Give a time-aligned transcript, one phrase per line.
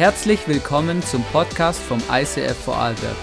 [0.00, 3.18] Herzlich willkommen zum Podcast vom ICF Vorarlberg.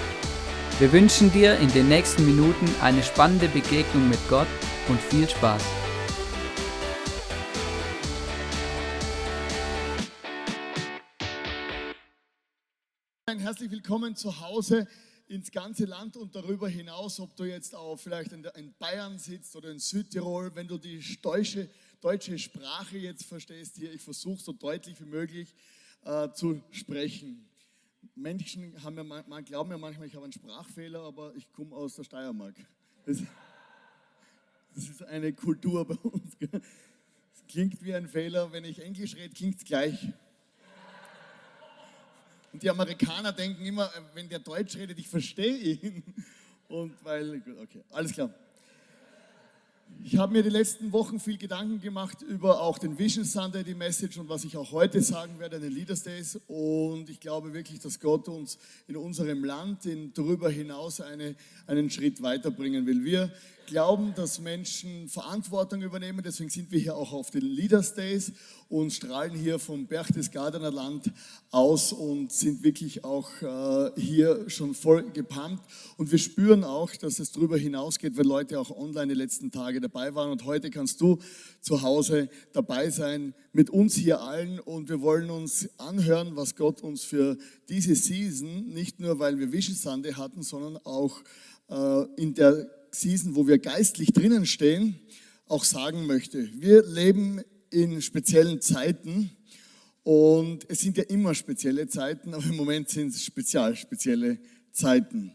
[0.78, 4.46] Wir wünschen dir in den nächsten Minuten eine spannende Begegnung mit Gott
[4.88, 5.64] und viel Spaß.
[13.26, 14.88] Herzlich willkommen zu Hause
[15.28, 19.72] ins ganze Land und darüber hinaus, ob du jetzt auch vielleicht in, Bayern sitzt oder
[19.72, 25.02] in Südtirol, wenn du die deutsche, deutsche Sprache jetzt verstehst hier, ich versuche so deutlich
[25.02, 25.56] wie möglich
[26.08, 27.46] äh, zu sprechen.
[28.16, 31.96] Menschen haben ja, man, glauben ja manchmal, ich habe einen Sprachfehler, aber ich komme aus
[31.96, 32.56] der Steiermark.
[33.06, 33.22] Das,
[34.74, 36.38] das ist eine Kultur bei uns.
[36.40, 40.14] Es klingt wie ein Fehler, wenn ich Englisch rede, klingt es gleich.
[42.54, 46.04] Und die Amerikaner denken immer, wenn der Deutsch redet, ich verstehe ihn.
[46.70, 48.34] Und weil, okay, alles klar.
[50.04, 53.74] Ich habe mir die letzten Wochen viel Gedanken gemacht über auch den Vision Sunday, die
[53.74, 56.40] Message und was ich auch heute sagen werde, den Leaders Days.
[56.48, 61.90] Und ich glaube wirklich, dass Gott uns in unserem Land in, darüber hinaus eine, einen
[61.90, 63.04] Schritt weiterbringen will.
[63.04, 63.32] Wir
[63.68, 66.22] glauben, dass Menschen Verantwortung übernehmen.
[66.24, 68.32] Deswegen sind wir hier auch auf den Leaders Days
[68.70, 71.12] und strahlen hier vom Berchtesgadener Land
[71.52, 75.64] aus und sind wirklich auch äh, hier schon voll gepumpt.
[75.98, 79.80] Und wir spüren auch, dass es darüber hinausgeht, weil Leute auch online die letzten Tage
[79.80, 80.32] dabei waren.
[80.32, 81.20] Und heute kannst du
[81.62, 84.60] zu Hause dabei sein mit uns hier allen.
[84.60, 87.38] Und wir wollen uns anhören, was Gott uns für
[87.70, 91.22] diese Season, nicht nur weil wir Vision Sunday hatten, sondern auch
[91.70, 95.00] äh, in der Season, wo wir geistlich drinnen stehen,
[95.48, 96.50] auch sagen möchte.
[96.54, 99.32] Wir leben in speziellen Zeiten
[100.04, 104.40] und es sind ja immer spezielle Zeiten, aber im Moment sind es spezial spezielle
[104.72, 105.34] Zeiten.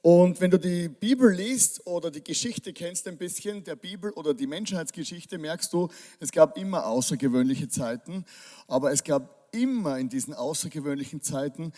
[0.00, 4.34] Und wenn du die Bibel liest oder die Geschichte kennst ein bisschen der Bibel oder
[4.34, 8.24] die Menschheitsgeschichte, merkst du, es gab immer außergewöhnliche Zeiten,
[8.66, 11.72] aber es gab immer in diesen außergewöhnlichen Zeiten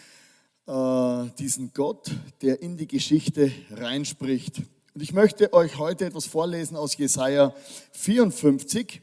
[0.67, 2.11] äh, diesen Gott,
[2.43, 4.63] der in die Geschichte reinspricht.
[4.95, 7.55] Und ich möchte euch heute etwas vorlesen aus Jesaja
[7.93, 9.03] 54.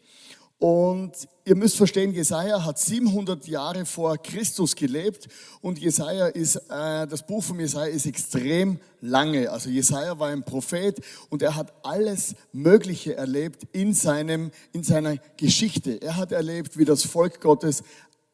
[0.58, 1.14] Und
[1.44, 5.28] ihr müsst verstehen, Jesaja hat 700 Jahre vor Christus gelebt
[5.60, 9.50] und Jesaja ist, äh, das Buch von Jesaja ist extrem lange.
[9.50, 11.02] Also Jesaja war ein Prophet
[11.32, 16.00] und er hat alles Mögliche erlebt in seinem, in seiner Geschichte.
[16.00, 17.84] Er hat erlebt, wie das Volk Gottes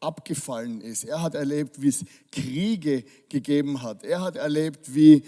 [0.00, 1.04] abgefallen ist.
[1.04, 4.04] Er hat erlebt, wie es Kriege gegeben hat.
[4.04, 5.24] Er hat erlebt, wie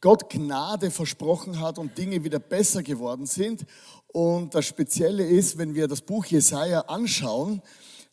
[0.00, 3.64] Gott Gnade versprochen hat und Dinge wieder besser geworden sind.
[4.08, 7.62] Und das Spezielle ist, wenn wir das Buch Jesaja anschauen,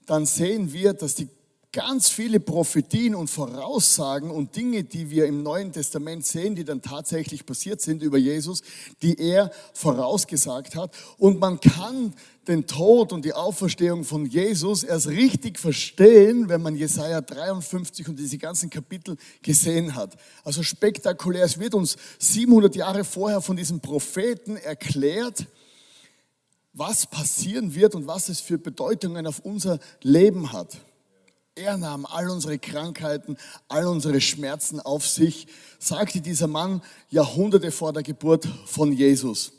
[0.05, 1.27] dann sehen wir, dass die
[1.71, 6.81] ganz viele Prophetien und Voraussagen und Dinge, die wir im Neuen Testament sehen, die dann
[6.81, 8.61] tatsächlich passiert sind über Jesus,
[9.01, 10.94] die er vorausgesagt hat.
[11.17, 12.13] Und man kann
[12.47, 18.18] den Tod und die Auferstehung von Jesus erst richtig verstehen, wenn man Jesaja 53 und
[18.18, 20.18] diese ganzen Kapitel gesehen hat.
[20.44, 21.46] Also spektakulär.
[21.46, 25.46] Es wird uns 700 Jahre vorher von diesem Propheten erklärt,
[26.74, 30.78] was passieren wird und was es für Bedeutungen auf unser Leben hat.
[31.53, 33.38] Er nahm all unsere Krankheiten,
[33.68, 35.47] all unsere Schmerzen auf sich,
[35.80, 39.51] sagte dieser Mann Jahrhunderte vor der Geburt von Jesus.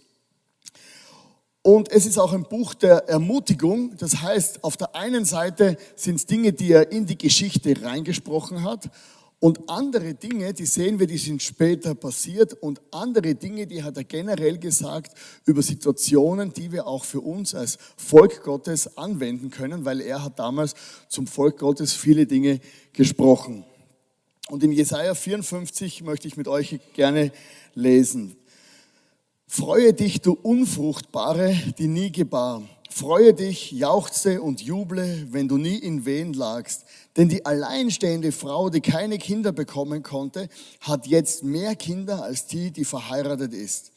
[1.63, 3.97] Und es ist auch ein Buch der Ermutigung.
[3.97, 8.65] Das heißt, auf der einen Seite sind es Dinge, die er in die Geschichte reingesprochen
[8.65, 8.91] hat.
[9.39, 12.53] Und andere Dinge, die sehen wir, die sind später passiert.
[12.55, 17.55] Und andere Dinge, die hat er generell gesagt über Situationen, die wir auch für uns
[17.55, 20.75] als Volk Gottes anwenden können, weil er hat damals
[21.09, 22.61] zum Volk Gottes viele Dinge
[22.93, 23.65] gesprochen.
[24.49, 27.31] Und in Jesaja 54 möchte ich mit euch gerne
[27.75, 28.37] lesen.
[29.55, 32.63] Freue dich, du Unfruchtbare, die nie gebar.
[32.89, 36.87] Freue dich, jauchze und juble, wenn du nie in Wehen lagst.
[37.19, 40.49] Denn die alleinstehende Frau, die keine Kinder bekommen konnte,
[40.81, 43.93] hat jetzt mehr Kinder als die, die verheiratet ist.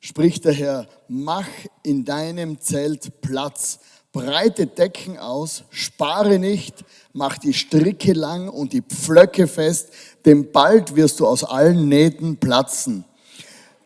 [0.00, 1.46] Spricht der Herr, mach
[1.84, 3.78] in deinem Zelt Platz,
[4.10, 9.90] breite Decken aus, spare nicht, mach die Stricke lang und die Pflöcke fest,
[10.24, 13.04] denn bald wirst du aus allen Nähten platzen.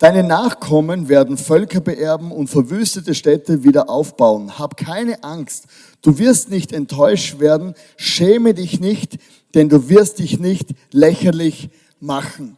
[0.02, 4.58] Deine Nachkommen werden Völker beerben und verwüstete Städte wieder aufbauen.
[4.58, 5.66] Hab keine Angst.
[6.02, 7.74] Du wirst nicht enttäuscht werden.
[7.96, 9.18] Schäme dich nicht,
[9.54, 11.70] denn du wirst dich nicht lächerlich
[12.00, 12.56] machen.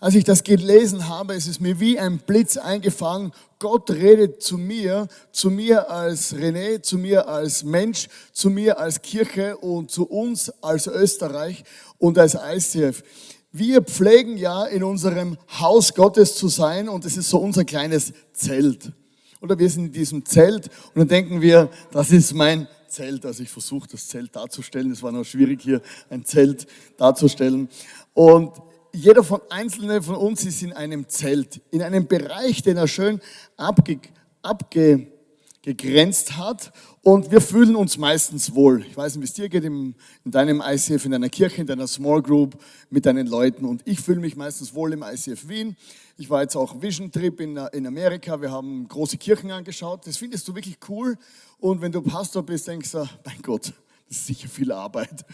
[0.00, 3.32] Als ich das gelesen habe, ist es mir wie ein Blitz eingefangen.
[3.58, 9.00] Gott redet zu mir, zu mir als René, zu mir als Mensch, zu mir als
[9.00, 11.64] Kirche und zu uns als Österreich
[11.96, 13.02] und als ICF.
[13.54, 18.14] Wir pflegen ja in unserem Haus Gottes zu sein und es ist so unser kleines
[18.32, 18.92] Zelt.
[19.42, 23.26] Oder wir sind in diesem Zelt und dann denken wir, das ist mein Zelt.
[23.26, 24.90] Also ich versuche das Zelt darzustellen.
[24.90, 26.66] Es war noch schwierig hier ein Zelt
[26.96, 27.68] darzustellen.
[28.14, 28.54] Und
[28.94, 33.20] jeder von einzelne von uns ist in einem Zelt, in einem Bereich, den er schön
[33.58, 35.08] abge,
[35.62, 36.72] abgegrenzt hat.
[37.02, 38.84] Und wir fühlen uns meistens wohl.
[38.84, 39.94] Ich weiß nicht, wie es dir geht im,
[40.24, 42.56] in deinem ICF, in deiner Kirche, in deiner Small Group,
[42.90, 43.64] mit deinen Leuten.
[43.64, 45.76] Und ich fühle mich meistens wohl im ICF Wien.
[46.18, 48.40] Ich war jetzt auch Vision Trip in, in Amerika.
[48.40, 50.06] Wir haben große Kirchen angeschaut.
[50.06, 51.16] Das findest du wirklich cool.
[51.58, 53.72] Und wenn du Pastor bist, denkst du, mein Gott,
[54.08, 55.24] das ist sicher viel Arbeit.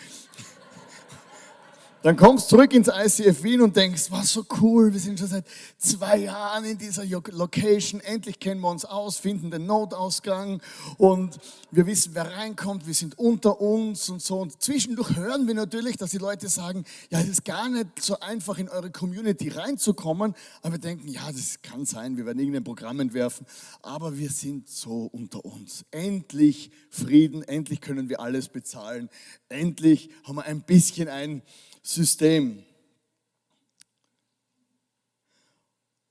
[2.01, 5.27] Dann kommst du zurück ins ICF Wien und denkst, was so cool, wir sind schon
[5.27, 5.45] seit
[5.79, 10.63] zwei Jahren in dieser Location, endlich kennen wir uns aus, finden den Notausgang.
[10.97, 11.41] Und
[11.73, 14.39] wir wissen, wer reinkommt, wir sind unter uns und so.
[14.39, 18.21] Und zwischendurch hören wir natürlich, dass die Leute sagen, ja, es ist gar nicht so
[18.21, 22.63] einfach in eure Community reinzukommen, aber wir denken, ja, das kann sein, wir werden irgendein
[22.63, 23.45] Programm entwerfen,
[23.83, 25.85] aber wir sind so unter uns.
[25.91, 29.11] Endlich Frieden, endlich können wir alles bezahlen,
[29.49, 31.43] endlich haben wir ein bisschen ein
[31.83, 32.65] System.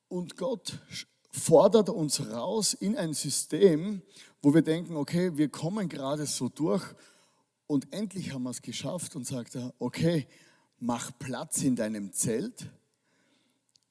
[0.09, 0.79] Und Gott
[1.31, 4.01] fordert uns raus in ein System,
[4.41, 6.83] wo wir denken, okay, wir kommen gerade so durch
[7.67, 10.27] und endlich haben wir es geschafft und sagt er, okay,
[10.79, 12.69] mach Platz in deinem Zelt,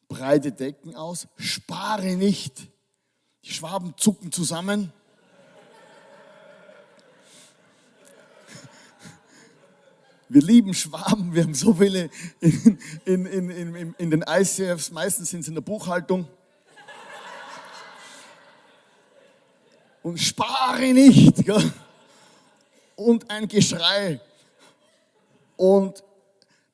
[0.09, 2.69] breite Decken aus, spare nicht.
[3.45, 4.93] Die Schwaben zucken zusammen.
[10.29, 12.81] Wir lieben Schwaben, wir haben so viele in,
[13.27, 16.27] in, in, in, den ICFs, meistens sind sie in der Buchhaltung.
[20.03, 21.45] Und spare nicht.
[21.45, 21.73] Gell?
[22.97, 24.21] Und ein Geschrei.
[25.57, 26.03] Und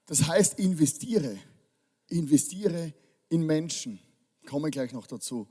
[0.06, 1.38] das heißt, investiere.
[2.08, 2.93] Investiere
[3.28, 3.98] in Menschen.
[4.46, 5.48] Komme gleich noch dazu.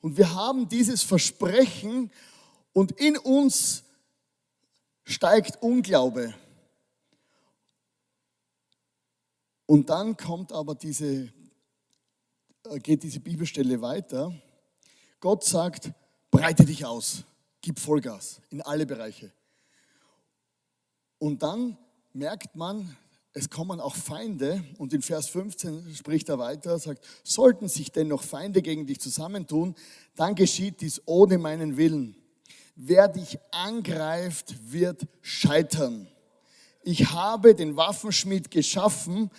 [0.00, 2.10] Und wir haben dieses Versprechen
[2.72, 3.84] und in uns
[5.04, 6.34] steigt Unglaube.
[9.72, 11.32] Und dann kommt aber diese,
[12.64, 14.30] äh, geht diese Bibelstelle weiter.
[15.18, 15.92] Gott sagt,
[16.30, 17.24] breite dich aus,
[17.62, 19.32] gib Vollgas in alle Bereiche.
[21.16, 21.78] Und dann
[22.12, 22.94] merkt man,
[23.32, 28.24] es kommen auch Feinde und in Vers 15 spricht er weiter, sagt, sollten sich dennoch
[28.24, 29.74] Feinde gegen dich zusammentun,
[30.16, 32.14] dann geschieht dies ohne meinen Willen.
[32.76, 36.08] Wer dich angreift, wird scheitern.
[36.82, 39.30] Ich habe den Waffenschmied geschaffen,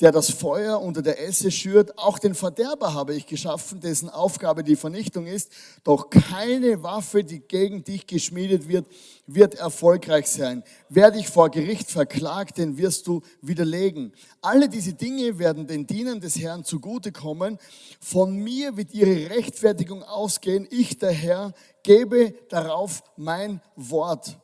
[0.00, 1.98] der das Feuer unter der Esse schürt.
[1.98, 5.52] Auch den Verderber habe ich geschaffen, dessen Aufgabe die Vernichtung ist.
[5.84, 8.86] Doch keine Waffe, die gegen dich geschmiedet wird,
[9.26, 10.64] wird erfolgreich sein.
[10.88, 14.12] Wer dich vor Gericht verklagt, den wirst du widerlegen.
[14.40, 17.58] Alle diese Dinge werden den Dienern des Herrn zugutekommen.
[18.00, 20.66] Von mir wird ihre Rechtfertigung ausgehen.
[20.70, 21.52] Ich, der Herr,
[21.82, 24.38] gebe darauf mein Wort.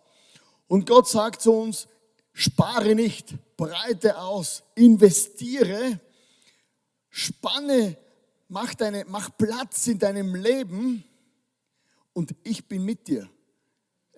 [0.68, 1.88] Und Gott sagt zu uns,
[2.32, 6.00] spare nicht, breite aus, investiere,
[7.08, 7.96] spanne,
[8.48, 11.04] mach, deine, mach Platz in deinem Leben
[12.12, 13.28] und ich bin mit dir.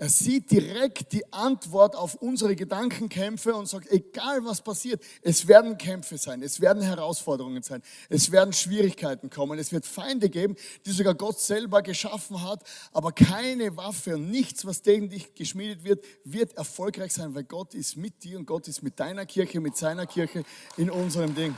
[0.01, 5.77] Er sieht direkt die Antwort auf unsere Gedankenkämpfe und sagt, egal was passiert, es werden
[5.77, 10.55] Kämpfe sein, es werden Herausforderungen sein, es werden Schwierigkeiten kommen, es wird Feinde geben,
[10.87, 12.63] die sogar Gott selber geschaffen hat,
[12.93, 17.75] aber keine Waffe und nichts, was gegen dich geschmiedet wird, wird erfolgreich sein, weil Gott
[17.75, 20.45] ist mit dir und Gott ist mit deiner Kirche, mit seiner Kirche
[20.77, 21.57] in unserem Ding.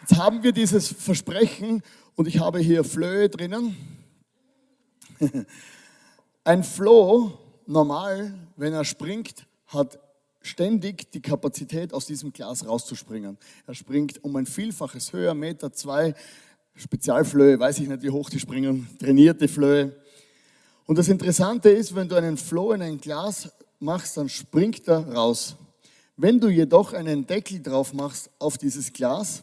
[0.00, 1.84] Jetzt haben wir dieses Versprechen
[2.20, 3.74] und ich habe hier Flöhe drinnen.
[6.44, 7.32] Ein Floh,
[7.64, 9.98] normal, wenn er springt, hat
[10.42, 13.38] ständig die Kapazität, aus diesem Glas rauszuspringen.
[13.66, 16.12] Er springt um ein Vielfaches höher, Meter zwei,
[16.74, 19.96] Spezialflöhe, weiß ich nicht, wie hoch die springen, trainierte Flöhe.
[20.84, 25.10] Und das Interessante ist, wenn du einen Floh in ein Glas machst, dann springt er
[25.10, 25.56] raus.
[26.18, 29.42] Wenn du jedoch einen Deckel drauf machst auf dieses Glas,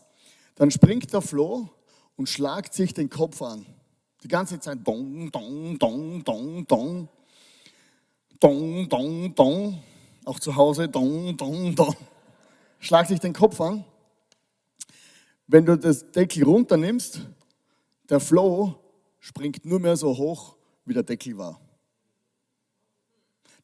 [0.53, 1.71] dann springt der Floh
[2.17, 3.65] und schlagt sich den Kopf an.
[4.23, 7.09] Die ganze Zeit dong, dong, dong, dong, dong.
[8.39, 9.83] Dong, dong, dong.
[10.25, 11.95] Auch zu Hause dong, dong, dong.
[12.79, 13.85] Schlagt sich den Kopf an.
[15.47, 17.21] Wenn du das Deckel runternimmst,
[18.09, 18.75] der Flow
[19.19, 21.61] springt nur mehr so hoch, wie der Deckel war.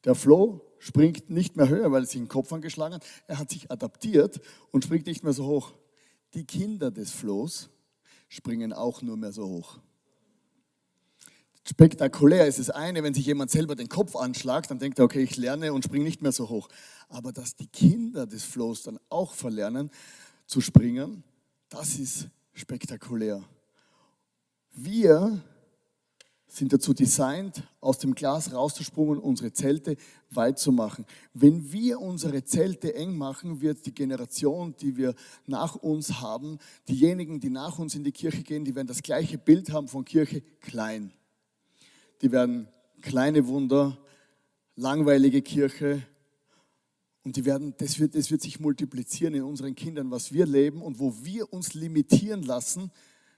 [0.06, 3.06] Der Flow springt nicht mehr höher, weil er sich den Kopf angeschlagen hat.
[3.28, 4.42] Er hat sich adaptiert
[4.72, 5.74] und springt nicht mehr so hoch.
[6.34, 7.70] Die Kinder des Flows
[8.34, 9.78] springen auch nur mehr so hoch.
[11.66, 15.22] Spektakulär ist das eine, wenn sich jemand selber den Kopf anschlagt, dann denkt er, okay,
[15.22, 16.68] ich lerne und springe nicht mehr so hoch.
[17.10, 19.92] Aber dass die Kinder des Flows dann auch verlernen
[20.48, 21.24] zu springen,
[21.70, 23.44] das ist spektakulär.
[24.72, 25.42] Wir
[26.54, 29.98] sind dazu designt, aus dem Glas rauszusprungen und unsere Zelte
[30.30, 31.06] weit zu machen.
[31.34, 35.16] Wenn wir unsere Zelte eng machen, wird die Generation, die wir
[35.48, 39.40] nach uns haben, diejenigen, die nach uns in die Kirche gehen, die werden das gleiche
[39.40, 41.12] Bild haben von Kirche, klein.
[42.22, 42.68] Die werden
[43.02, 43.98] kleine Wunder,
[44.76, 46.04] langweilige Kirche,
[47.24, 50.82] und die werden, das, wird, das wird sich multiplizieren in unseren Kindern, was wir leben
[50.82, 52.92] und wo wir uns limitieren lassen,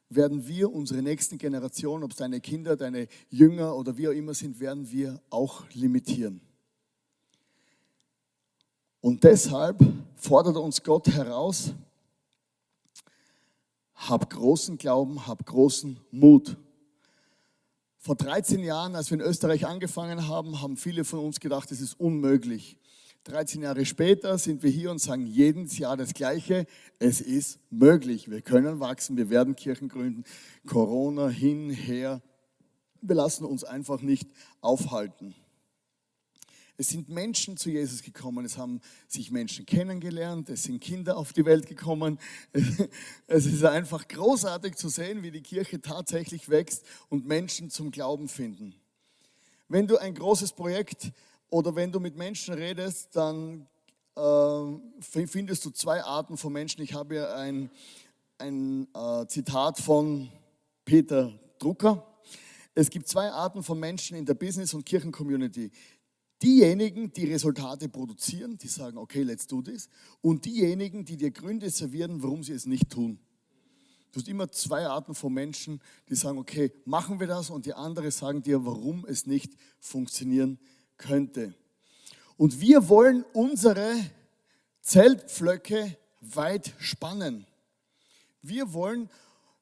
[0.09, 4.33] werden wir unsere nächsten Generationen, ob es deine Kinder, deine Jünger oder wie auch immer
[4.33, 6.41] sind, werden wir auch limitieren.
[9.01, 9.83] Und deshalb
[10.15, 11.73] fordert uns Gott heraus,
[13.93, 16.57] hab großen Glauben, hab großen Mut.
[17.97, 21.81] Vor 13 Jahren, als wir in Österreich angefangen haben, haben viele von uns gedacht, es
[21.81, 22.77] ist unmöglich.
[23.25, 26.67] 13 Jahre später sind wir hier und sagen jedes Jahr das Gleiche.
[26.99, 28.29] Es ist möglich.
[28.29, 29.17] Wir können wachsen.
[29.17, 30.25] Wir werden Kirchen gründen.
[30.67, 32.21] Corona hin, her.
[33.01, 34.29] Wir lassen uns einfach nicht
[34.61, 35.33] aufhalten.
[36.77, 41.31] Es sind Menschen zu Jesus gekommen, es haben sich Menschen kennengelernt, es sind Kinder auf
[41.31, 42.19] die Welt gekommen.
[43.27, 48.27] Es ist einfach großartig zu sehen, wie die Kirche tatsächlich wächst und Menschen zum Glauben
[48.27, 48.75] finden.
[49.67, 51.11] Wenn du ein großes Projekt
[51.49, 53.67] oder wenn du mit Menschen redest, dann
[54.15, 56.81] äh, findest du zwei Arten von Menschen.
[56.81, 57.69] Ich habe hier ein,
[58.37, 60.29] ein äh, Zitat von
[60.83, 62.05] Peter Drucker.
[62.73, 65.71] Es gibt zwei Arten von Menschen in der Business- und Kirchencommunity.
[66.41, 69.87] Diejenigen, die Resultate produzieren, die sagen, okay, let's do this.
[70.21, 73.19] Und diejenigen, die dir Gründe servieren, warum sie es nicht tun.
[74.11, 77.49] Du hast immer zwei Arten von Menschen, die sagen, okay, machen wir das.
[77.49, 80.59] Und die anderen sagen dir, warum es nicht funktionieren
[80.97, 81.53] könnte.
[82.37, 83.95] Und wir wollen unsere
[84.81, 87.45] Zeltpflöcke weit spannen.
[88.41, 89.09] Wir wollen,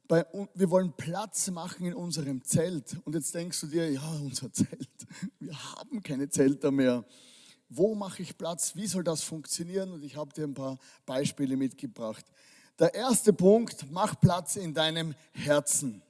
[0.08, 2.98] bei, wir wollen Platz machen in unserem Zelt.
[3.06, 4.90] Und jetzt denkst du dir, ja, unser Zelt,
[5.40, 7.06] wir haben keine Zelter mehr.
[7.70, 8.76] Wo mache ich Platz?
[8.76, 9.92] Wie soll das funktionieren?
[9.92, 12.26] Und ich habe dir ein paar Beispiele mitgebracht.
[12.80, 16.02] Der erste Punkt, mach Platz in deinem Herzen.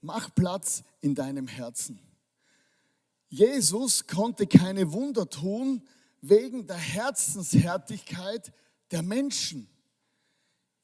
[0.00, 1.98] Mach Platz in deinem Herzen.
[3.28, 5.82] Jesus konnte keine Wunder tun
[6.20, 8.52] wegen der Herzenshärtigkeit
[8.90, 9.68] der Menschen.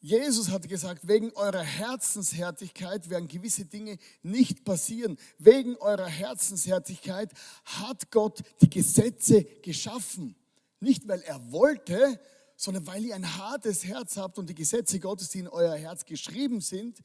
[0.00, 5.16] Jesus hat gesagt, wegen eurer Herzenshärtigkeit werden gewisse Dinge nicht passieren.
[5.38, 7.30] Wegen eurer Herzenshärtigkeit
[7.64, 10.34] hat Gott die Gesetze geschaffen.
[10.80, 12.18] Nicht, weil er wollte,
[12.56, 16.04] sondern weil ihr ein hartes Herz habt und die Gesetze Gottes, die in euer Herz
[16.04, 16.98] geschrieben sind,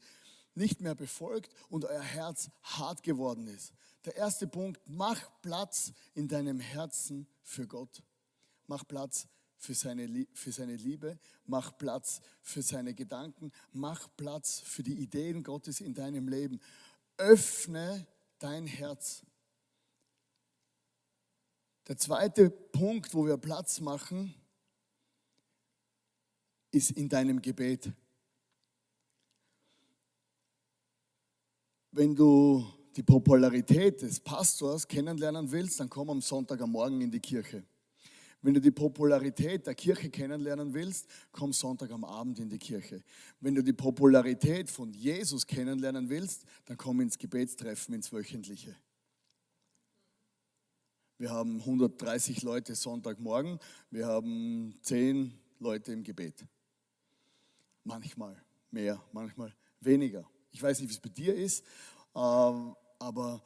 [0.56, 3.72] nicht mehr befolgt und euer Herz hart geworden ist.
[4.08, 8.02] Der erste Punkt, mach Platz in deinem Herzen für Gott.
[8.66, 14.82] Mach Platz für seine, für seine Liebe, mach Platz für seine Gedanken, mach Platz für
[14.82, 16.58] die Ideen Gottes in deinem Leben.
[17.18, 18.06] Öffne
[18.38, 19.26] dein Herz.
[21.86, 24.34] Der zweite Punkt, wo wir Platz machen,
[26.70, 27.92] ist in deinem Gebet.
[31.90, 37.10] Wenn du die Popularität des Pastors kennenlernen willst, dann komm am Sonntag am Morgen in
[37.10, 37.64] die Kirche.
[38.40, 43.02] Wenn du die Popularität der Kirche kennenlernen willst, komm Sonntag am Abend in die Kirche.
[43.40, 48.76] Wenn du die Popularität von Jesus kennenlernen willst, dann komm ins Gebetstreffen, ins Wöchentliche.
[51.18, 53.58] Wir haben 130 Leute Sonntagmorgen,
[53.90, 56.46] wir haben 10 Leute im Gebet.
[57.82, 58.40] Manchmal
[58.70, 60.30] mehr, manchmal weniger.
[60.52, 61.64] Ich weiß nicht, wie es bei dir ist,
[62.18, 63.42] aber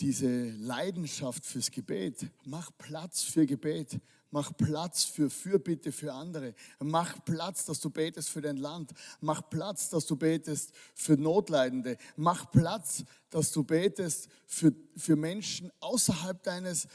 [0.00, 4.00] diese Leidenschaft fürs Gebet, mach Platz für Gebet,
[4.32, 9.48] mach Platz für Fürbitte für andere, mach Platz, dass du betest für dein Land, mach
[9.48, 16.42] Platz, dass du betest für Notleidende, mach Platz, dass du betest für, für Menschen außerhalb
[16.42, 16.86] deines,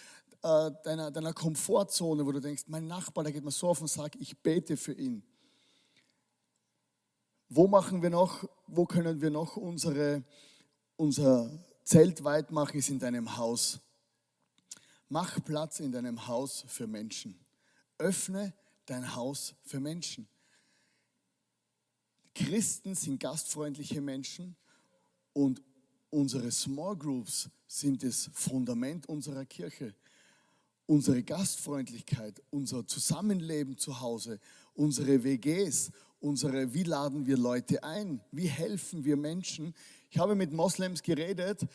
[0.44, 3.88] äh, deiner, deiner Komfortzone, wo du denkst, mein Nachbar, der geht mir so auf und
[3.88, 5.24] sagt, ich bete für ihn.
[7.50, 10.24] Wo machen wir noch, wo können wir noch unsere
[11.00, 11.50] unser
[11.84, 13.80] Zelt weit machen, ist in deinem Haus.
[15.08, 17.40] Mach Platz in deinem Haus für Menschen.
[17.98, 18.54] Öffne
[18.86, 20.28] dein Haus für Menschen.
[22.36, 24.56] Christen sind gastfreundliche Menschen
[25.34, 25.64] und
[26.10, 29.96] unsere Small Groups sind das Fundament unserer Kirche.
[30.86, 34.40] Unsere Gastfreundlichkeit, unser Zusammenleben zu Hause,
[34.74, 39.74] unsere WGs, unsere, wie laden wir Leute ein, wie helfen wir Menschen,
[40.10, 41.68] ich habe mit Moslems geredet,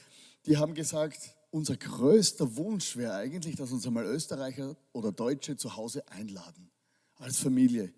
[0.46, 5.76] die haben gesagt, unser größter Wunsch wäre eigentlich, dass uns einmal Österreicher oder Deutsche zu
[5.76, 6.70] Hause einladen,
[7.16, 7.94] als Familie.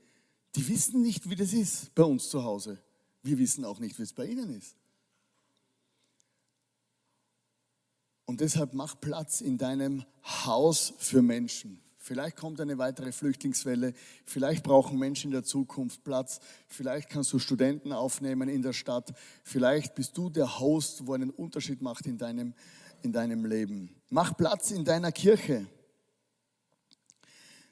[0.54, 2.78] Die wissen nicht, wie das ist bei uns zu Hause.
[3.22, 4.76] Wir wissen auch nicht, wie es bei ihnen ist.
[8.26, 11.80] Und deshalb mach Platz in deinem Haus für Menschen.
[12.06, 13.92] Vielleicht kommt eine weitere Flüchtlingswelle,
[14.24, 19.12] vielleicht brauchen Menschen in der Zukunft Platz, vielleicht kannst du Studenten aufnehmen in der Stadt,
[19.42, 22.54] vielleicht bist du der Host, wo einen Unterschied macht in deinem,
[23.02, 23.90] in deinem Leben.
[24.08, 25.66] Mach Platz in deiner Kirche.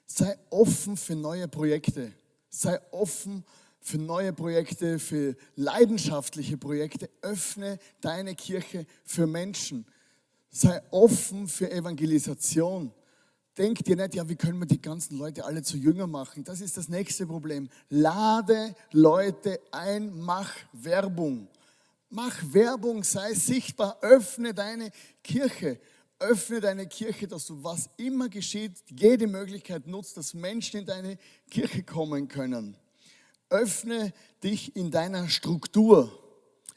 [0.05, 2.11] Sei offen für neue Projekte.
[2.51, 3.45] Sei offen
[3.79, 7.09] für neue Projekte, für leidenschaftliche Projekte.
[7.23, 9.87] Öffne deine Kirche für Menschen.
[10.51, 12.93] Sei offen für Evangelisation.
[13.57, 16.43] Denk dir nicht, ja, wie können wir die ganzen Leute alle zu Jünger machen?
[16.43, 17.69] Das ist das nächste Problem.
[17.89, 21.47] Lade Leute ein, mach Werbung.
[22.11, 24.91] Mach Werbung, sei sichtbar, öffne deine
[25.23, 25.79] Kirche.
[26.19, 31.19] Öffne deine Kirche, dass du, was immer geschieht, jede Möglichkeit nutzt, dass Menschen in deine
[31.49, 32.77] Kirche kommen können.
[33.51, 36.11] Öffne dich in deiner Struktur,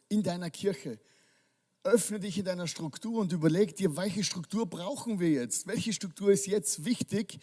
[0.09, 0.99] in deiner Kirche
[1.87, 5.67] öffne dich in deiner Struktur und überleg dir, welche Struktur brauchen wir jetzt?
[5.67, 7.39] Welche Struktur ist jetzt wichtig,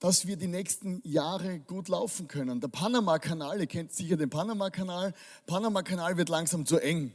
[0.00, 2.60] dass wir die nächsten Jahre gut laufen können?
[2.60, 5.12] Der Panama-Kanal, ihr kennt sicher den Panama-Kanal.
[5.46, 7.14] Panama-Kanal wird langsam zu eng.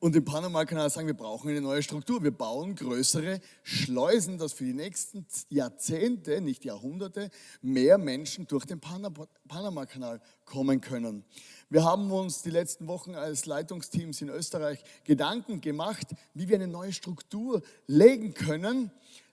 [0.00, 2.22] Und im Panama-Kanal sagen wir, brauchen eine neue Struktur.
[2.22, 7.30] Wir bauen größere Schleusen, dass für die nächsten Jahrzehnte, nicht Jahrhunderte,
[7.62, 11.24] mehr Menschen durch den Panama-Kanal kommen können.
[11.68, 16.68] Wir haben uns die letzten Wochen als Leitungsteams in Österreich Gedanken gemacht, wie wir eine
[16.68, 18.92] neue Struktur legen können,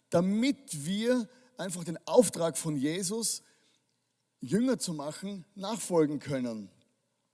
[0.09, 3.43] damit wir einfach den Auftrag von Jesus,
[4.41, 6.71] Jünger zu machen, nachfolgen können.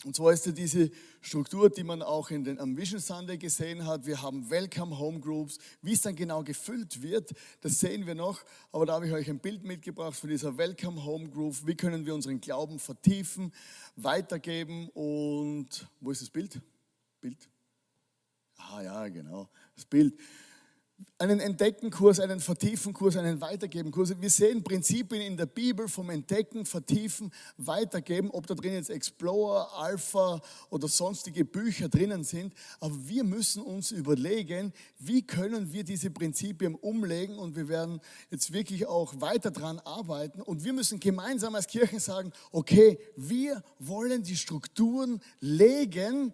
[0.03, 0.89] Und zwar ist ja diese
[1.21, 4.07] Struktur, die man auch in den, am Vision Sunday gesehen hat.
[4.07, 5.59] Wir haben Welcome Home Groups.
[5.83, 7.31] Wie es dann genau gefüllt wird,
[7.61, 8.41] das sehen wir noch.
[8.71, 11.67] Aber da habe ich euch ein Bild mitgebracht von dieser Welcome Home Group.
[11.67, 13.53] Wie können wir unseren Glauben vertiefen,
[13.95, 16.59] weitergeben und wo ist das Bild?
[17.19, 17.47] Bild?
[18.57, 20.15] Ah ja, genau, das Bild
[21.17, 24.19] einen Entdeckenkurs, einen Vertiefenkurs, einen Weitergebenkurs.
[24.19, 29.71] Wir sehen Prinzipien in der Bibel vom Entdecken, Vertiefen, Weitergeben, ob da drin jetzt Explorer,
[29.77, 32.53] Alpha oder sonstige Bücher drinnen sind.
[32.79, 38.51] Aber wir müssen uns überlegen, wie können wir diese Prinzipien umlegen und wir werden jetzt
[38.51, 40.41] wirklich auch weiter dran arbeiten.
[40.41, 46.33] Und wir müssen gemeinsam als Kirche sagen, okay, wir wollen die Strukturen legen,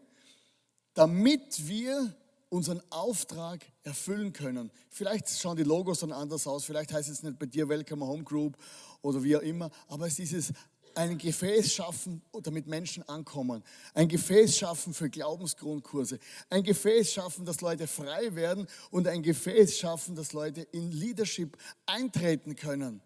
[0.94, 2.16] damit wir
[2.50, 4.72] unseren Auftrag erfüllen können.
[4.90, 8.24] Vielleicht schauen die Logos dann anders aus, vielleicht heißt es nicht bei dir Welcome Home
[8.24, 8.58] Group
[9.02, 10.54] oder wie auch immer, aber es ist es,
[10.98, 13.64] ein Gefäß schaffen, damit Menschen ankommen.
[13.94, 16.18] Ein Gefäß schaffen für Glaubensgrundkurse.
[16.50, 21.56] Ein Gefäß schaffen, dass Leute frei werden und ein Gefäß schaffen, dass Leute in Leadership
[21.86, 23.02] eintreten können.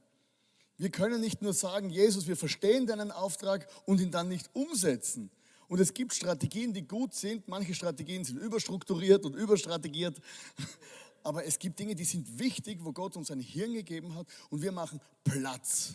[0.77, 5.29] Wir können nicht nur sagen, Jesus, wir verstehen deinen Auftrag und ihn dann nicht umsetzen.
[5.71, 7.47] Und es gibt Strategien, die gut sind.
[7.47, 10.19] Manche Strategien sind überstrukturiert und überstrategiert.
[11.23, 14.61] Aber es gibt Dinge, die sind wichtig, wo Gott uns ein Hirn gegeben hat und
[14.61, 15.93] wir machen Platz.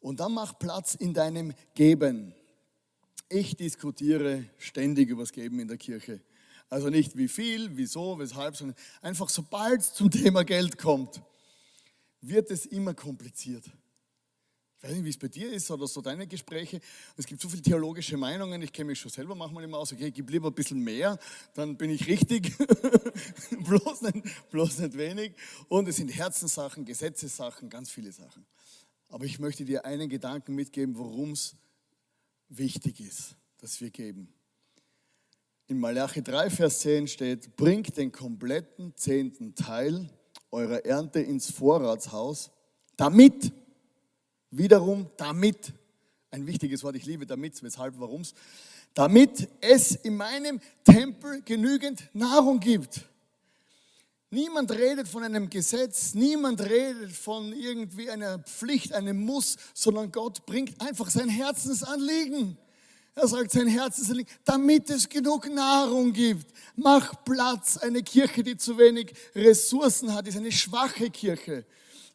[0.00, 2.34] Und dann mach Platz in deinem Geben.
[3.28, 6.22] Ich diskutiere ständig über das Geben in der Kirche.
[6.70, 11.20] Also nicht wie viel, wieso, weshalb, sondern einfach sobald es zum Thema Geld kommt,
[12.22, 13.70] wird es immer kompliziert.
[14.82, 16.80] Ich weiß nicht, wie es bei dir ist oder so deine Gespräche.
[17.14, 18.62] Es gibt so viele theologische Meinungen.
[18.62, 19.92] Ich kenne mich schon selber manchmal immer aus.
[19.92, 21.18] Okay, gib lieber ein bisschen mehr,
[21.52, 22.56] dann bin ich richtig.
[23.66, 25.34] bloß, nicht, bloß nicht wenig.
[25.68, 28.46] Und es sind Herzenssachen, Gesetzessachen, ganz viele Sachen.
[29.10, 31.56] Aber ich möchte dir einen Gedanken mitgeben, worum es
[32.48, 34.32] wichtig ist, dass wir geben.
[35.66, 40.08] In Malachi 3, Vers 10 steht, bringt den kompletten zehnten Teil
[40.50, 42.50] eurer Ernte ins Vorratshaus,
[42.96, 43.52] damit
[44.50, 45.72] Wiederum damit,
[46.30, 48.34] ein wichtiges Wort, ich liebe damit, weshalb, warum's,
[48.94, 53.02] damit es in meinem Tempel genügend Nahrung gibt.
[54.32, 60.46] Niemand redet von einem Gesetz, niemand redet von irgendwie einer Pflicht, einem Muss, sondern Gott
[60.46, 62.56] bringt einfach sein Herzensanliegen.
[63.16, 66.46] Er sagt sein Herzensanliegen, damit es genug Nahrung gibt.
[66.76, 67.76] Mach Platz.
[67.76, 71.64] Eine Kirche, die zu wenig Ressourcen hat, ist eine schwache Kirche.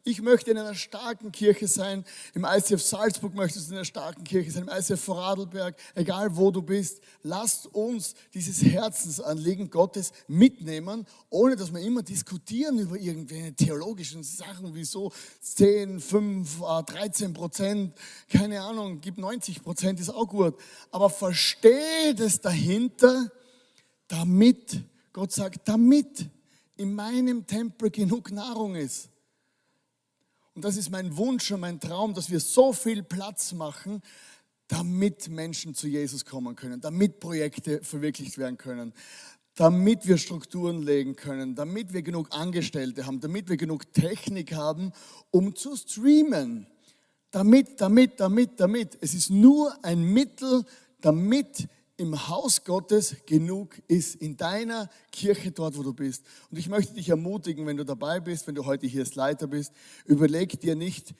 [0.08, 2.04] Ich möchte in einer starken Kirche sein.
[2.32, 4.62] Im ICF Salzburg möchtest du in einer starken Kirche sein.
[4.62, 7.00] Im ICF Vorarlberg, egal wo du bist.
[7.24, 14.76] Lasst uns dieses Herzensanliegen Gottes mitnehmen, ohne dass wir immer diskutieren über irgendwelche theologischen Sachen,
[14.76, 17.92] wieso 10, 5, 13 Prozent,
[18.28, 20.54] keine Ahnung, gibt 90 Prozent, ist auch gut.
[20.92, 23.28] Aber versteht es dahinter,
[24.06, 26.26] damit, Gott sagt, damit
[26.76, 29.08] in meinem Tempel genug Nahrung ist.
[30.56, 34.00] Und das ist mein Wunsch und mein Traum, dass wir so viel Platz machen,
[34.68, 38.92] damit Menschen zu Jesus kommen können, damit Projekte verwirklicht werden können.
[39.58, 44.92] damit wir Strukturen legen können, damit wir genug Angestellte haben, damit wir genug Technik haben,
[45.30, 46.66] um zu streamen.
[47.30, 48.98] Damit, damit, damit, damit.
[49.00, 50.64] Es ist nur ein Mittel,
[51.00, 56.24] damit im Haus Gottes genug ist, in deiner Kirche dort, wo du bist.
[56.50, 59.46] Und ich möchte dich ermutigen, wenn du dabei bist, wenn du heute hier als Leiter
[59.46, 59.72] bist,
[60.04, 61.14] überleg dir nicht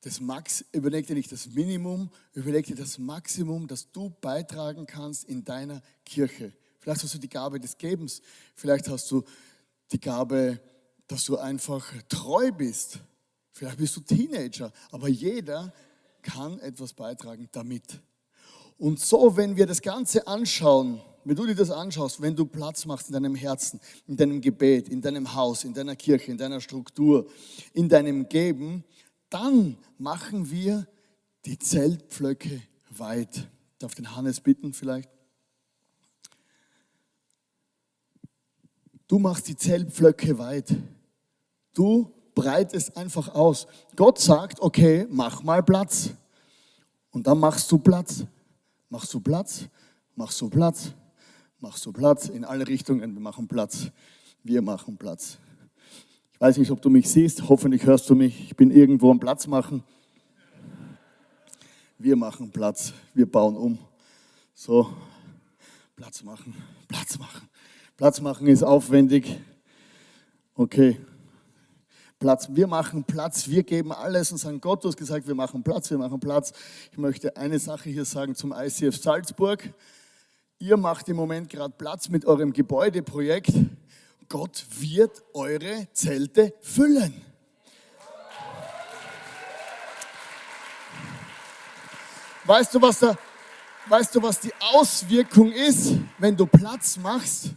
[0.00, 5.24] das Max, überleg dir nicht das Minimum, überleg dir das Maximum, das du beitragen kannst
[5.24, 6.52] in deiner Kirche.
[6.78, 8.22] Vielleicht hast du die Gabe des Gebens,
[8.54, 9.24] vielleicht hast du
[9.92, 10.60] die Gabe,
[11.06, 13.00] dass du einfach treu bist.
[13.52, 15.72] Vielleicht bist du Teenager, aber jeder
[16.22, 18.00] kann etwas beitragen damit.
[18.78, 22.86] Und so, wenn wir das Ganze anschauen, wenn du dir das anschaust, wenn du Platz
[22.86, 26.60] machst in deinem Herzen, in deinem Gebet, in deinem Haus, in deiner Kirche, in deiner
[26.60, 27.26] Struktur,
[27.72, 28.84] in deinem Geben,
[29.28, 30.86] dann machen wir
[31.46, 33.36] die Zeltpflöcke weit.
[33.36, 35.10] Ich darf den Hannes bitten vielleicht?
[39.08, 40.74] Du machst die Zeltpflöcke weit.
[41.72, 43.66] Du breitest einfach aus.
[43.96, 46.10] Gott sagt, okay, mach mal Platz.
[47.10, 48.24] Und dann machst du Platz.
[48.88, 49.68] Machst du Platz,
[50.14, 50.92] machst du Platz,
[51.58, 53.12] machst du Platz in alle Richtungen.
[53.14, 53.90] Wir machen Platz.
[54.44, 55.38] Wir machen Platz.
[56.32, 57.48] Ich weiß nicht, ob du mich siehst.
[57.48, 58.40] Hoffentlich hörst du mich.
[58.42, 59.82] Ich bin irgendwo am Platz machen.
[61.98, 62.92] Wir machen Platz.
[63.12, 63.78] Wir bauen um.
[64.54, 64.88] So,
[65.96, 66.54] Platz machen,
[66.88, 67.48] Platz machen.
[67.96, 69.38] Platz machen ist aufwendig.
[70.54, 70.98] Okay.
[72.18, 72.48] Platz.
[72.50, 75.90] Wir machen Platz, wir geben alles und sagen, Gott, du hast gesagt, wir machen Platz,
[75.90, 76.52] wir machen Platz.
[76.90, 79.74] Ich möchte eine Sache hier sagen zum ICF Salzburg.
[80.58, 83.52] Ihr macht im Moment gerade Platz mit eurem Gebäudeprojekt.
[84.30, 87.20] Gott wird eure Zelte füllen.
[92.44, 93.18] Weißt du, was, da,
[93.88, 97.50] weißt du, was die Auswirkung ist, wenn du Platz machst?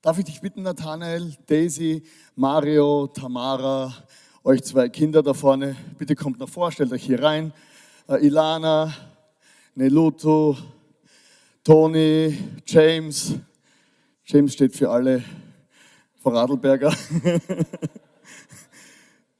[0.00, 2.04] Darf ich dich bitten, Nathanael, Daisy,
[2.36, 3.92] Mario, Tamara,
[4.44, 7.52] euch zwei Kinder da vorne, bitte kommt nach vor, stellt euch hier rein.
[8.06, 8.94] Uh, Ilana,
[9.74, 10.56] Neluto,
[11.64, 13.34] Toni, James.
[14.24, 15.24] James steht für alle
[16.22, 16.92] Vorarlberger.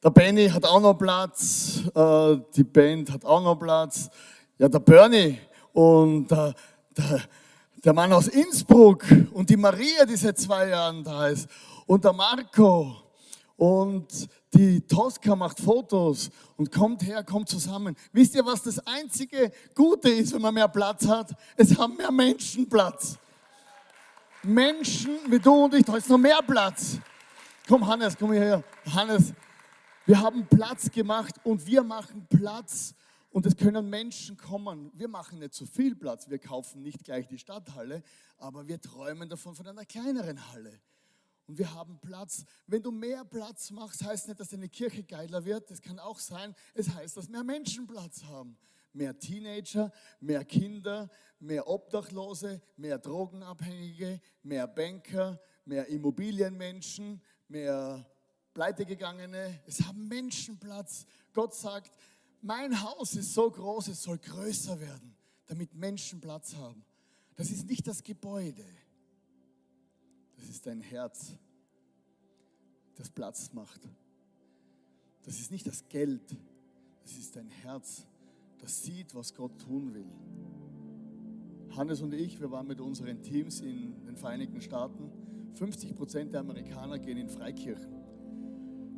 [0.02, 4.10] der Benny hat auch noch Platz, uh, die Band hat auch noch Platz.
[4.58, 5.38] Ja, der Bernie
[5.72, 6.52] und uh,
[6.96, 7.22] der
[7.84, 11.48] der Mann aus Innsbruck und die Maria, die seit zwei Jahren da ist
[11.86, 12.96] und der Marco
[13.56, 17.94] und die Tosca macht Fotos und kommt her, kommt zusammen.
[18.12, 21.30] Wisst ihr, was das einzige Gute ist, wenn man mehr Platz hat?
[21.56, 23.18] Es haben mehr Menschen Platz.
[24.42, 26.98] Menschen wie du und ich, da ist noch mehr Platz.
[27.66, 28.62] Komm, Hannes, komm hierher.
[28.92, 29.34] Hannes,
[30.06, 32.94] wir haben Platz gemacht und wir machen Platz
[33.30, 34.90] und es können Menschen kommen.
[34.94, 36.28] Wir machen nicht zu so viel Platz.
[36.28, 38.02] Wir kaufen nicht gleich die Stadthalle,
[38.38, 40.80] aber wir träumen davon von einer kleineren Halle.
[41.46, 42.44] Und wir haben Platz.
[42.66, 45.70] Wenn du mehr Platz machst, heißt nicht, dass deine Kirche geiler wird.
[45.70, 46.54] Das kann auch sein.
[46.74, 48.56] Es heißt, dass mehr Menschen Platz haben.
[48.92, 58.06] Mehr Teenager, mehr Kinder, mehr Obdachlose, mehr Drogenabhängige, mehr Banker, mehr Immobilienmenschen, mehr
[58.52, 59.62] Pleitegegangene.
[59.66, 61.06] Es haben Menschen Platz.
[61.32, 61.96] Gott sagt,
[62.42, 65.14] mein Haus ist so groß, es soll größer werden,
[65.46, 66.84] damit Menschen Platz haben.
[67.36, 68.64] Das ist nicht das Gebäude,
[70.36, 71.34] das ist dein Herz,
[72.96, 73.80] das Platz macht.
[75.22, 76.36] Das ist nicht das Geld,
[77.02, 78.06] das ist dein Herz,
[78.58, 80.10] das sieht, was Gott tun will.
[81.76, 85.12] Hannes und ich, wir waren mit unseren Teams in den Vereinigten Staaten.
[85.54, 87.97] 50 Prozent der Amerikaner gehen in Freikirchen.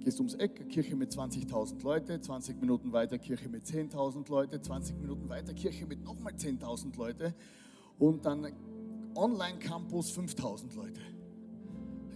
[0.00, 4.98] Gehst ums Eck, Kirche mit 20.000 Leute, 20 Minuten weiter Kirche mit 10.000 Leute, 20
[4.98, 7.34] Minuten weiter Kirche mit nochmal 10.000 Leute
[7.98, 8.46] und dann
[9.14, 11.00] Online-Campus 5.000 Leute.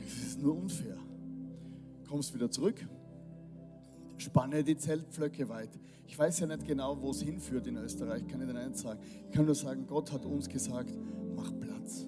[0.02, 0.96] Das ist nur unfair.
[2.08, 2.86] Kommst wieder zurück,
[4.16, 5.70] spanne die Zeltpflöcke weit.
[6.06, 9.00] Ich weiß ja nicht genau, wo es hinführt in Österreich, kann ich dir nicht sagen.
[9.26, 10.96] Ich kann nur sagen, Gott hat uns gesagt,
[11.34, 12.06] mach Platz.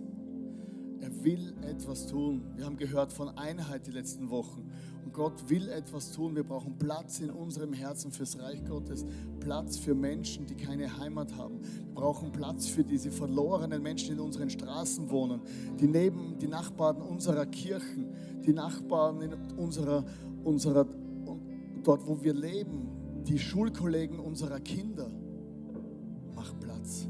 [1.00, 2.42] Er will etwas tun.
[2.56, 4.70] Wir haben gehört von Einheit die letzten Wochen.
[5.06, 6.34] Und Gott will etwas tun.
[6.34, 9.06] Wir brauchen Platz in unserem Herzen fürs Reich Gottes.
[9.38, 11.60] Platz für Menschen, die keine Heimat haben.
[11.60, 15.42] Wir brauchen Platz für diese verlorenen Menschen, die in unseren Straßen wohnen.
[15.78, 18.08] Die neben die Nachbarn unserer Kirchen,
[18.44, 20.04] die Nachbarn in unserer,
[20.42, 20.84] unserer,
[21.84, 22.88] dort wo wir leben,
[23.22, 25.08] die Schulkollegen unserer Kinder.
[26.34, 27.06] Mach Platz.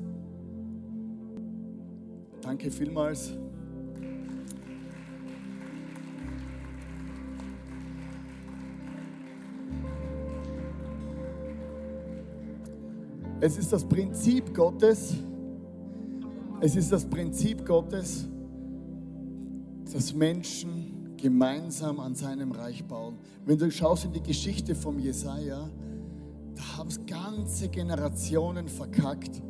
[2.42, 3.32] Danke vielmals.
[13.46, 15.14] Es ist das Prinzip Gottes,
[16.60, 18.26] es ist das Prinzip Gottes,
[19.92, 23.18] dass Menschen gemeinsam an seinem Reich bauen.
[23.44, 25.70] Wenn du schaust in die Geschichte vom Jesaja,
[26.56, 29.40] da haben es ganze Generationen verkackt,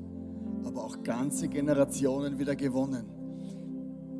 [0.62, 3.06] aber auch ganze Generationen wieder gewonnen.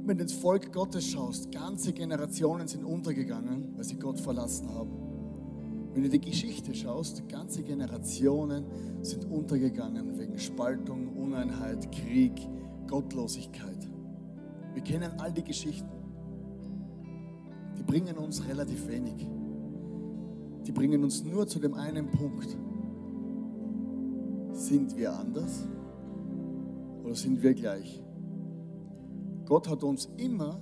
[0.07, 5.06] Wenn du ins Volk Gottes schaust, ganze Generationen sind untergegangen, weil sie Gott verlassen haben.
[5.97, 8.67] Wenn du die Geschichte schaust, ganze Generationen
[9.01, 12.35] sind untergegangen wegen Spaltung, Uneinheit, Krieg,
[12.87, 13.89] Gottlosigkeit.
[14.75, 15.89] Wir kennen all die Geschichten.
[17.79, 19.27] Die bringen uns relativ wenig.
[20.67, 22.59] Die bringen uns nur zu dem einen Punkt.
[24.53, 25.67] Sind wir anders
[27.05, 28.05] oder sind wir gleich?
[29.47, 30.61] Gott hat uns immer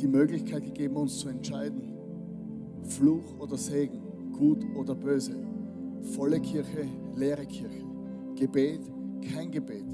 [0.00, 1.93] die Möglichkeit gegeben, uns zu entscheiden.
[2.84, 5.36] Fluch oder Segen, gut oder böse,
[6.14, 7.84] volle Kirche, leere Kirche,
[8.36, 8.80] Gebet,
[9.32, 9.84] kein Gebet.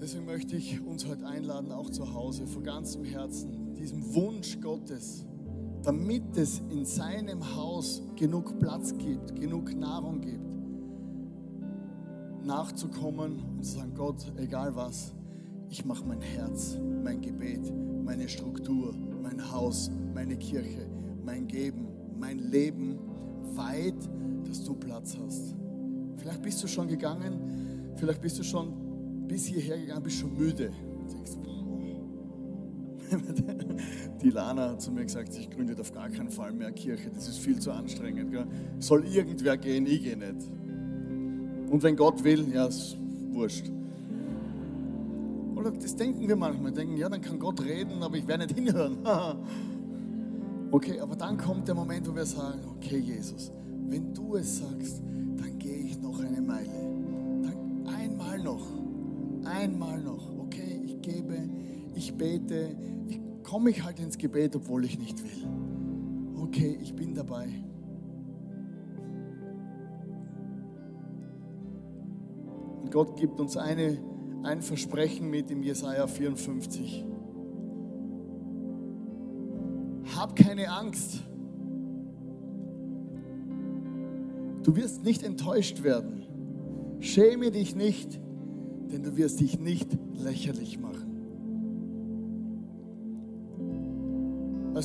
[0.00, 5.24] Deswegen möchte ich uns heute einladen, auch zu Hause, von ganzem Herzen, diesem Wunsch Gottes,
[5.82, 10.46] damit es in seinem Haus genug Platz gibt, genug Nahrung gibt,
[12.44, 15.12] nachzukommen und zu sagen, Gott, egal was,
[15.68, 17.72] ich mache mein Herz, mein Gebet,
[18.04, 20.86] meine Struktur, mein Haus, meine Kirche,
[21.28, 21.88] mein Geben,
[22.18, 22.98] mein Leben
[23.54, 24.08] weit,
[24.46, 25.54] dass du Platz hast.
[26.16, 30.72] Vielleicht bist du schon gegangen, vielleicht bist du schon bis hierher gegangen, bist schon müde.
[34.22, 37.28] Die Lana hat zu mir gesagt, ich gründe auf gar keinen Fall mehr Kirche, das
[37.28, 38.30] ist viel zu anstrengend.
[38.30, 38.46] Gell?
[38.78, 40.50] Soll irgendwer gehen, ich gehe nicht.
[41.70, 42.96] Und wenn Gott will, ja, ist
[43.32, 43.70] wurscht.
[45.54, 48.56] Oder das denken wir manchmal, denken, ja, dann kann Gott reden, aber ich werde nicht
[48.58, 48.96] hinhören.
[50.70, 53.52] Okay, aber dann kommt der Moment, wo wir sagen, okay, Jesus,
[53.86, 55.02] wenn du es sagst,
[55.36, 56.68] dann gehe ich noch eine Meile.
[57.42, 58.66] Dann einmal noch,
[59.44, 61.48] einmal noch, okay, ich gebe,
[61.94, 62.76] ich bete,
[63.08, 65.48] ich komme ich halt ins Gebet, obwohl ich nicht will.
[66.42, 67.48] Okay, ich bin dabei.
[72.82, 73.98] Und Gott gibt uns eine,
[74.42, 77.07] ein Versprechen mit im Jesaja 54.
[80.28, 81.24] Hab keine Angst.
[84.62, 86.26] Du wirst nicht enttäuscht werden.
[87.00, 88.20] Schäme dich nicht,
[88.92, 91.06] denn du wirst dich nicht lächerlich machen.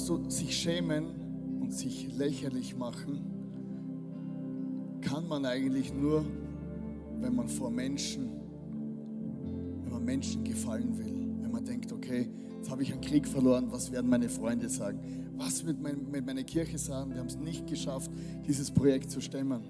[0.08, 3.22] Du, sich schämen und sich lächerlich machen
[5.02, 6.26] kann man eigentlich nur
[7.24, 8.30] wenn man vor Menschen,
[9.84, 12.30] wenn man Menschen gefallen will, wenn man denkt, okay,
[12.64, 14.98] jetzt habe ich einen Krieg verloren, was werden meine Freunde sagen?
[15.36, 17.12] Was wird mein, meine Kirche sagen?
[17.12, 18.10] Wir haben es nicht geschafft,
[18.48, 19.62] dieses Projekt zu stemmen.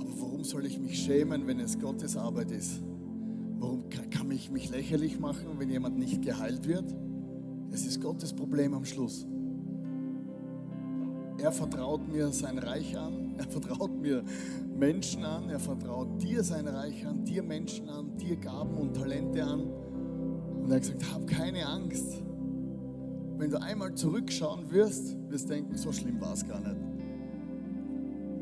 [0.00, 2.82] Aber warum soll ich mich schämen, wenn es Gottes Arbeit ist?
[3.60, 6.92] Warum kann ich mich lächerlich machen, wenn jemand nicht geheilt wird?
[7.70, 9.28] Es ist Gottes Problem am Schluss.
[11.38, 14.24] Er vertraut mir sein Reich an, er vertraut mir
[14.76, 19.44] Menschen an, er vertraut dir sein Reich an, dir Menschen an, dir Gaben und Talente
[19.44, 19.70] an.
[20.70, 22.22] Und er hat gesagt, hab keine Angst.
[23.38, 26.76] Wenn du einmal zurückschauen wirst, wirst du denken, so schlimm war es gar nicht.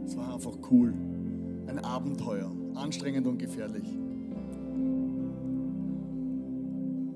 [0.05, 0.93] Es war einfach cool.
[1.69, 3.89] Ein Abenteuer, anstrengend und gefährlich.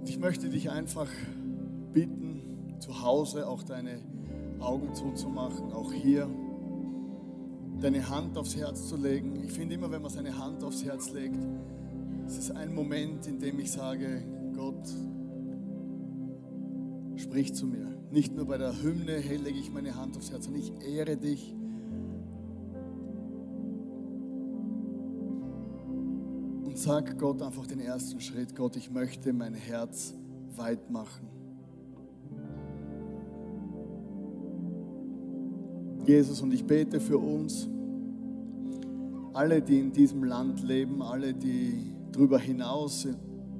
[0.06, 1.10] Ich möchte dich einfach
[1.92, 3.98] bitten, zu Hause auch deine
[4.60, 6.26] Augen zuzumachen, auch hier
[7.82, 9.42] deine Hand aufs Herz zu legen.
[9.44, 11.36] Ich finde immer, wenn man seine Hand aufs Herz legt,
[12.26, 14.22] es ist ein Moment, in dem ich sage,
[14.54, 14.88] Gott,
[17.16, 17.88] sprich zu mir.
[18.10, 21.16] Nicht nur bei der Hymne, hey, lege ich meine Hand aufs Herz, sondern ich ehre
[21.16, 21.54] dich.
[26.64, 30.14] Und sag Gott einfach den ersten Schritt, Gott, ich möchte mein Herz
[30.56, 31.28] weit machen.
[36.04, 37.68] Jesus, und ich bete für uns,
[39.32, 43.06] alle, die in diesem Land leben, alle, die darüber hinaus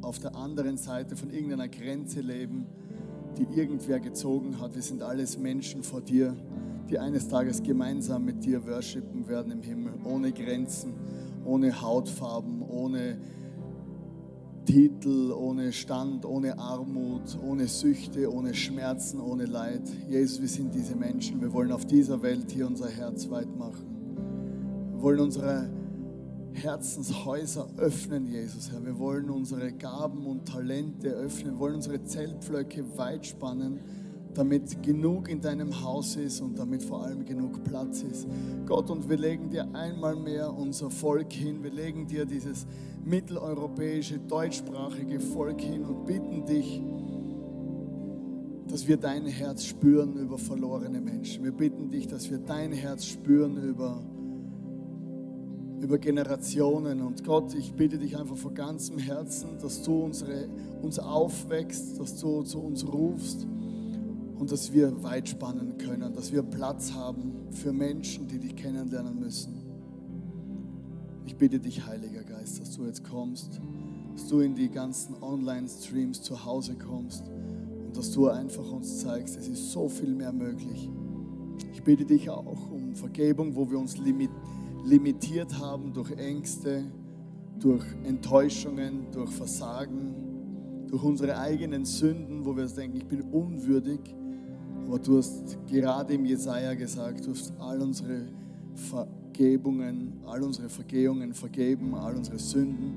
[0.02, 2.66] auf der anderen Seite von irgendeiner Grenze leben,
[3.38, 4.74] die irgendwer gezogen hat.
[4.74, 6.36] Wir sind alles Menschen vor dir,
[6.90, 10.92] die eines Tages gemeinsam mit dir worshipen werden im Himmel, ohne Grenzen,
[11.44, 13.18] ohne Hautfarben, ohne
[14.64, 19.82] Titel, ohne Stand, ohne Armut, ohne Süchte, ohne Schmerzen, ohne Leid.
[20.08, 21.40] Jesus, wir sind diese Menschen.
[21.40, 23.86] Wir wollen auf dieser Welt hier unser Herz weit machen.
[24.92, 25.68] Wir wollen unsere
[26.54, 28.84] Herzenshäuser öffnen, Jesus, Herr.
[28.84, 31.54] Wir wollen unsere Gaben und Talente öffnen.
[31.54, 33.80] Wir wollen unsere Zeltpflöcke weit spannen,
[34.34, 38.26] damit genug in deinem Haus ist und damit vor allem genug Platz ist.
[38.66, 41.62] Gott, und wir legen dir einmal mehr unser Volk hin.
[41.62, 42.66] Wir legen dir dieses
[43.04, 46.82] mitteleuropäische, deutschsprachige Volk hin und bitten dich,
[48.68, 51.44] dass wir dein Herz spüren über verlorene Menschen.
[51.44, 54.02] Wir bitten dich, dass wir dein Herz spüren über,
[55.82, 57.02] über Generationen.
[57.02, 60.48] Und Gott, ich bitte dich einfach von ganzem Herzen, dass du unsere,
[60.80, 63.46] uns aufwächst, dass du zu uns rufst
[64.38, 69.18] und dass wir weit spannen können, dass wir Platz haben für Menschen, die dich kennenlernen
[69.18, 69.54] müssen.
[71.26, 73.60] Ich bitte dich, Heiliger Geist, dass du jetzt kommst,
[74.14, 77.24] dass du in die ganzen Online-Streams zu Hause kommst
[77.86, 80.88] und dass du einfach uns zeigst, es ist so viel mehr möglich.
[81.72, 83.98] Ich bitte dich auch um Vergebung, wo wir uns
[84.84, 86.84] limitiert haben durch Ängste,
[87.58, 94.00] durch Enttäuschungen, durch Versagen, durch unsere eigenen Sünden, wo wir denken, ich bin unwürdig.
[94.86, 98.26] Aber du hast gerade im Jesaja gesagt, du hast all unsere
[98.74, 102.94] Vergebungen, all unsere Vergehungen vergeben, all unsere Sünden.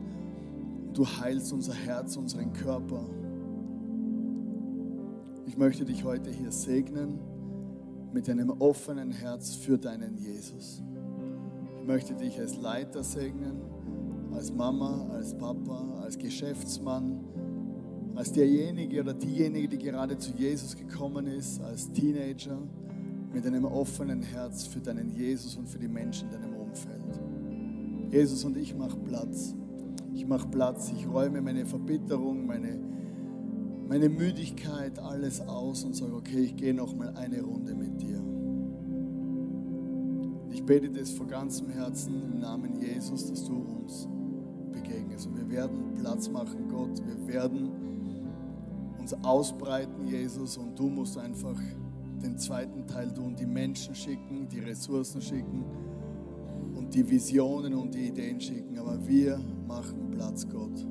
[0.93, 3.06] Du heilst unser Herz, unseren Körper.
[5.45, 7.19] Ich möchte dich heute hier segnen
[8.13, 10.82] mit einem offenen Herz für deinen Jesus.
[11.86, 13.62] Ich möchte dich als Leiter segnen,
[14.34, 17.19] als Mama, als Papa, als Geschäftsmann,
[18.15, 22.58] als derjenige oder diejenige, die gerade zu Jesus gekommen ist, als Teenager,
[23.32, 27.21] mit einem offenen Herz für deinen Jesus und für die Menschen in deinem Umfeld.
[28.10, 29.54] Jesus und ich mache Platz.
[30.12, 30.91] Ich mache Platz.
[30.91, 32.80] Ich räume meine Verbitterung, meine
[33.88, 38.35] meine Müdigkeit, alles aus und sage, okay, ich gehe noch mal eine Runde mit dir.
[40.65, 44.08] Bete das von ganzem Herzen im Namen Jesus, dass du uns
[44.71, 45.28] begegnest.
[45.28, 47.01] Und wir werden Platz machen, Gott.
[47.06, 47.69] Wir werden
[48.99, 50.58] uns ausbreiten, Jesus.
[50.58, 51.60] Und du musst einfach
[52.23, 55.63] den zweiten Teil tun, die Menschen schicken, die Ressourcen schicken
[56.75, 58.80] und die Visionen und die Ideen schicken.
[58.80, 60.84] Aber wir machen Platz, Gott.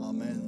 [0.00, 0.42] Amen.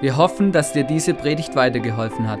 [0.00, 2.40] Wir hoffen, dass dir diese Predigt weitergeholfen hat.